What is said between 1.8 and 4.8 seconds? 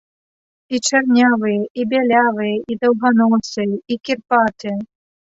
і бялявыя, і даўганосыя, і кірпатыя.